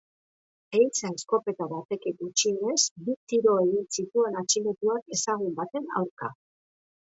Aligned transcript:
Ehiza 0.77 1.11
eskopeta 1.17 1.67
batekin 1.73 2.15
gutxienez 2.23 2.79
bi 3.03 3.17
tiro 3.33 3.53
egin 3.67 3.87
zituen 3.99 4.41
atxilotuak 4.43 5.17
ezagun 5.19 5.57
baten 5.65 5.91
aurka. 6.03 6.35